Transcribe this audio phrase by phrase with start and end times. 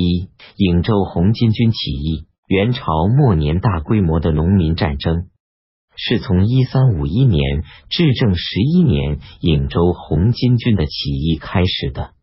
[0.00, 2.26] 一、颍州红巾军起义。
[2.48, 5.28] 元朝末年大规模的农民战争，
[5.94, 12.14] 是从一三五一年至正十一年颍州红巾军的起义开始的。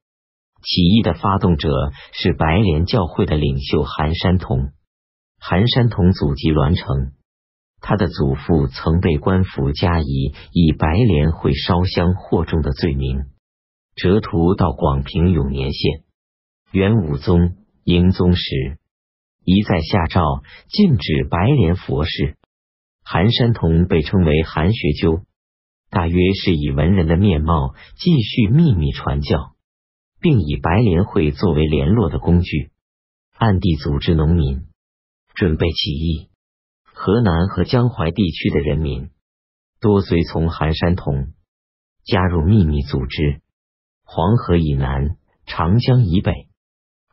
[0.61, 1.69] 起义的发动者
[2.11, 4.71] 是白莲教会的领袖韩山童。
[5.39, 7.13] 韩山童祖籍栾城，
[7.79, 13.27] 他的祖父曾被官府加以以白莲会烧香惑众的罪名，
[13.95, 16.03] 折途到广平永年县。
[16.71, 17.55] 元武宗、
[17.87, 18.79] 英宗时。
[19.45, 22.35] 一再下诏禁止白莲佛事，
[23.01, 25.21] 韩山童被称为韩学究，
[25.89, 29.55] 大约是以文人的面貌继续秘密传教，
[30.19, 32.71] 并以白莲会作为联络的工具，
[33.37, 34.67] 暗地组织农民
[35.33, 36.27] 准备起义。
[36.83, 39.11] 河南和江淮地区的人民
[39.79, 41.31] 多随从韩山童
[42.03, 43.39] 加入秘密组织。
[44.03, 45.15] 黄河以南、
[45.45, 46.46] 长江以北、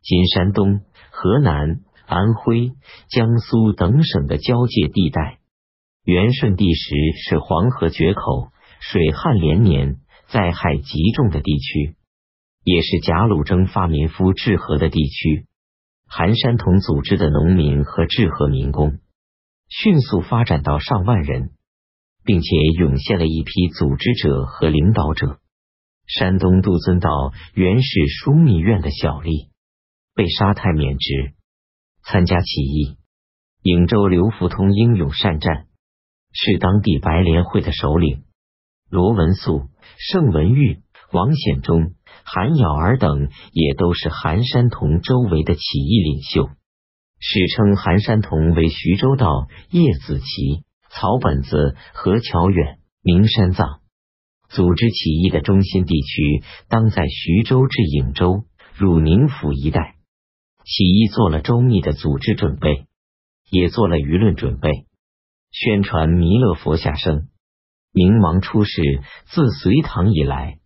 [0.05, 1.81] 今山东、河南。
[2.07, 2.73] 安徽、
[3.09, 5.39] 江苏等省的交界地带，
[6.05, 11.97] 元顺帝时是黄河决口、水旱连年、灾害极重的地区，
[12.63, 15.47] 也是贾鲁征发民夫治河的地区。
[16.07, 18.99] 韩山童组织的农民和治河民工
[19.71, 21.53] 迅速发展到上万人，
[22.23, 25.39] 并且涌现了一批组织者和领导者。
[26.07, 29.49] 山东杜遵道原是枢密院的小吏，
[30.15, 31.35] 被杀太免职。
[32.05, 32.97] 参加起义，
[33.63, 35.67] 颍州刘福通英勇善战，
[36.33, 38.25] 是当地白莲会的首领。
[38.91, 46.49] 罗文素、盛文玉、王显忠、韩咬儿等也都是韩山童周围的起义领袖。
[47.19, 53.81] 史称韩山童为徐州道叶子奇、曹本子、何乔远、明山藏。
[54.51, 58.45] 组织起义的中心地区当在徐州至颍州、
[58.77, 59.97] 汝宁府一带。
[60.65, 62.87] 起义做了周密的组织准备，
[63.51, 64.87] 也做了舆论准备，
[65.51, 67.29] 宣传弥勒佛下生、
[67.93, 69.03] 明王出世。
[69.27, 70.59] 自隋唐以来，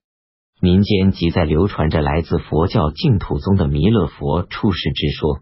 [0.60, 5.40] 民间即在流传着来自佛教净土宗的弥勒佛出世之说，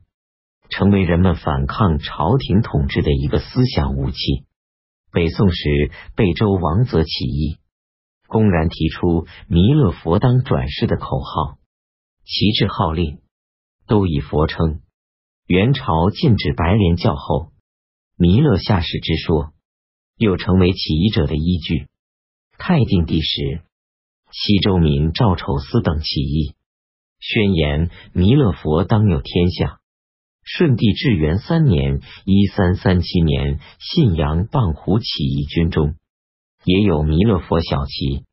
[0.70, 4.16] 成为人们反抗朝廷统治的一个思想武器。
[5.12, 7.58] 北宋时，贝州王泽起义，
[8.26, 11.58] 公然提出弥勒佛当转世的口号，
[12.24, 13.18] 旗帜号令。
[13.86, 14.80] 都以佛称。
[15.46, 17.52] 元朝禁止白莲教后，
[18.16, 19.52] 弥勒下世之说
[20.16, 21.86] 又成为起义者的依据。
[22.58, 23.62] 太定帝时，
[24.32, 26.54] 西周民赵丑思等起义，
[27.20, 29.78] 宣言弥勒佛当有天下。
[30.42, 35.96] 顺帝至元三年（一三三七年），信阳傍湖起义军中
[36.64, 38.24] 也有弥勒佛小旗。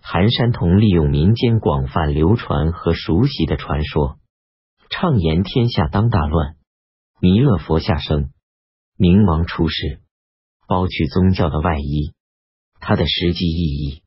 [0.00, 4.18] 韩山童利用民间广泛流传和熟悉的传说。
[4.94, 6.56] 畅言天下当大乱，
[7.18, 8.30] 弥勒佛下生，
[8.98, 10.02] 明王出世，
[10.68, 12.12] 剥去宗教的外衣。
[12.78, 14.02] 它的实际意义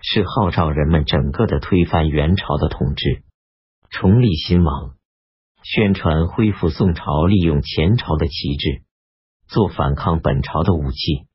[0.00, 3.24] 是号召人们整个的推翻元朝的统治，
[3.90, 4.94] 重立新王，
[5.64, 8.84] 宣传恢复宋朝利用前朝的旗帜
[9.48, 11.26] 做反抗本朝的武器，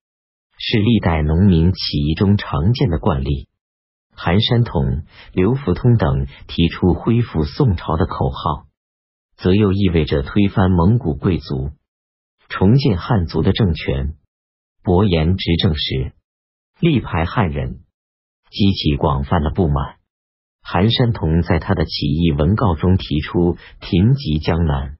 [0.58, 3.50] 是历代农民起义中常见的惯例。
[4.16, 5.04] 韩山童、
[5.34, 8.67] 刘福通等提出恢复宋朝的口号。
[9.38, 11.72] 则又意味着推翻蒙古贵族，
[12.50, 14.16] 重建汉族的政权。
[14.84, 16.14] 伯颜执政时，
[16.80, 17.82] 力排汉人，
[18.50, 19.98] 激起广泛的不满。
[20.62, 24.98] 韩山童在他的起义文告中提出“贫瘠江南，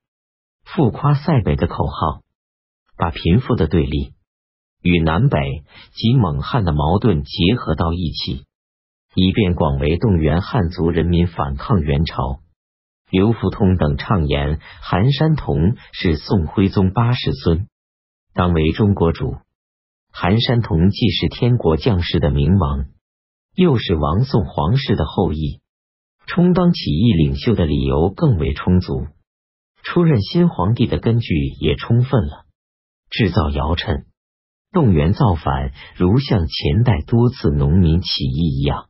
[0.64, 2.22] 富夸塞北”的口号，
[2.96, 4.14] 把贫富的对立
[4.82, 5.40] 与南北
[5.94, 8.46] 及蒙汉的矛盾结合到一起，
[9.16, 12.42] 以便广为动员汉族人民反抗元朝。
[13.10, 17.70] 刘福通等畅言，韩山童是宋徽宗八世孙，
[18.34, 19.38] 当为中国主。
[20.12, 22.88] 韩山童既是天国将士的明王，
[23.56, 25.62] 又是王宋皇室的后裔，
[26.26, 29.08] 充当起义领袖的理由更为充足。
[29.84, 32.44] 出任新皇帝的根据也充分了，
[33.10, 34.06] 制造摇陈、
[34.74, 38.90] 动员造反，如像前代多次农民起义一样。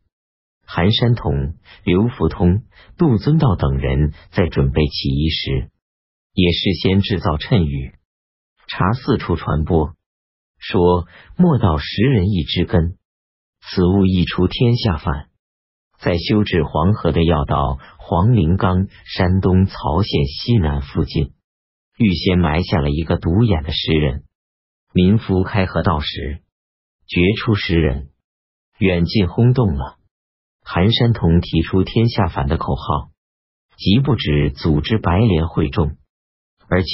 [0.70, 1.56] 韩山童、
[1.86, 2.64] 刘福通、
[2.98, 5.72] 杜遵道等人在准备起义时，
[6.34, 7.96] 也事先制造谶语，
[8.68, 9.96] 查四处传播，
[10.60, 12.98] 说莫道十人一之根，
[13.62, 15.30] 此物一出天下反。
[16.00, 21.34] 在修治黄河的要道黄陵冈山东曹县西南附近，
[21.98, 24.26] 预先埋下了一个独眼的石人。
[24.94, 26.44] 民夫开河道时，
[27.08, 28.10] 掘出石人，
[28.80, 29.97] 远近轰动了。
[30.70, 33.10] 韩山童提出“天下反”的口号，
[33.78, 35.96] 即不止组织白莲会众，
[36.68, 36.90] 而且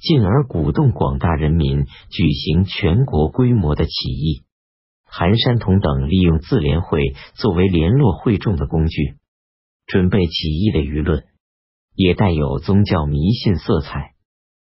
[0.00, 4.40] 进而鼓动广大人民举行全国规模的起义。
[5.04, 9.16] 韩山童等利用自联会作为联络会众的工具，
[9.84, 11.24] 准备起义的舆论
[11.94, 14.12] 也带有宗教迷信色彩，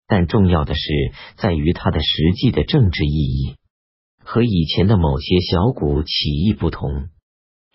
[0.06, 0.80] 但重要的是
[1.36, 3.56] 在于它的实际的政治意义
[4.24, 7.10] 和以前的某些小股起义不同。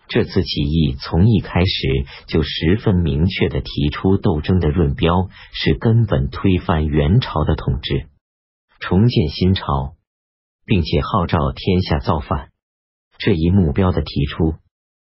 [0.06, 8.06] 这次起义从一开始就十分明确的提出斗争的论标是根本推翻元朝的统治，
[8.80, 9.94] 重建新朝，
[10.66, 12.50] 并且号召天下造反。
[13.18, 14.54] 这一目标的提出，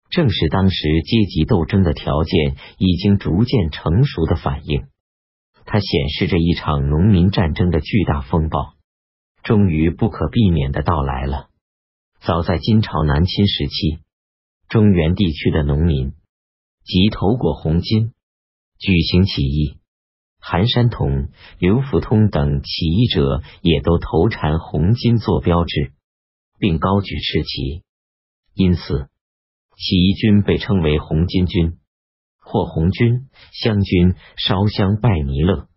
[0.09, 4.85] 正是当时阶级斗争的条件已经逐渐成熟的反应。
[5.65, 8.75] 它显示着一场农民战争的巨大风暴
[9.43, 11.49] 终于不可避免的到来了。
[12.21, 14.06] 早在金朝南侵时期。
[14.69, 16.13] 中原地区的农民
[16.83, 18.11] 即投过红巾，
[18.77, 19.77] 举行起义。
[20.39, 21.29] 韩山童、
[21.59, 25.93] 刘福通等起义者也都头缠红巾做标志，
[26.59, 27.83] 并高举赤旗，
[28.53, 29.09] 因此
[29.75, 31.77] 起义军被称为红巾军
[32.39, 33.29] 或红军。
[33.53, 35.67] 湘军烧香拜弥勒。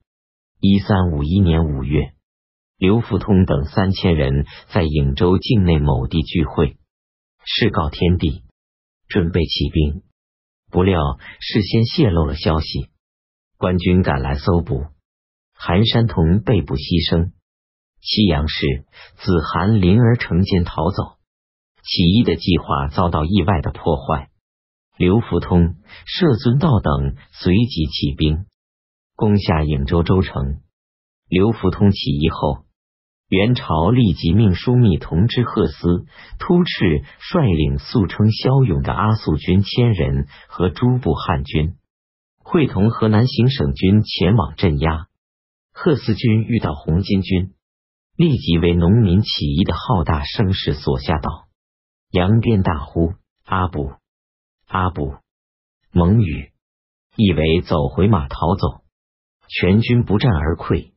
[0.61, 2.13] 一三五一年五月，
[2.77, 6.77] 刘福通等三千人在颍州境内某地聚会，
[7.45, 8.43] 誓告天地。
[9.11, 10.05] 准备起兵，
[10.71, 12.91] 不料事先泄露了消息，
[13.59, 14.87] 官军赶来搜捕，
[15.53, 17.33] 韩山童被捕牺牲。
[18.01, 18.87] 西阳市
[19.17, 21.19] 子韩林儿乘间逃走，
[21.83, 24.31] 起义的计划遭到意外的破坏。
[24.97, 25.75] 刘福通、
[26.07, 28.47] 摄尊道等随即起兵，
[29.17, 30.61] 攻下颍州州城。
[31.29, 32.65] 刘福通起义后。
[33.31, 36.05] 元朝立即命枢密同知贺思、
[36.41, 41.77] 突赤率领素称骁勇的阿速军千人和诸部汉军，
[42.43, 45.07] 会同河南行省军前往镇压。
[45.73, 47.55] 贺思军遇到红巾军，
[48.17, 51.31] 立即为农民起义的浩大声势所吓倒，
[52.11, 53.15] 扬鞭大呼
[53.47, 53.93] ：“阿卜，
[54.67, 55.19] 阿卜！”
[55.95, 56.51] 蒙语
[57.15, 58.83] 意为走回马逃走，
[59.47, 60.91] 全军不战而溃。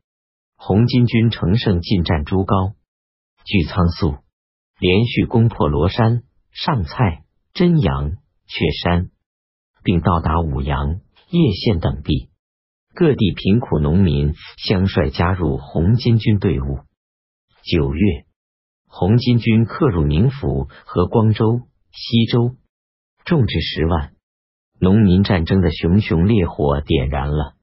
[0.66, 2.72] 红巾军乘胜进占朱高、
[3.44, 4.16] 据仓粟，
[4.80, 8.12] 连续攻破罗山、上蔡、真阳、
[8.48, 9.10] 雀山，
[9.84, 12.30] 并到达武阳、叶县等地。
[12.94, 16.80] 各地贫苦农民相率加入红巾军队伍。
[17.64, 18.24] 九月，
[18.88, 22.56] 红巾军克入宁府和光州、西州，
[23.26, 24.14] 众至十万。
[24.80, 27.56] 农民战争的熊熊烈火点燃了。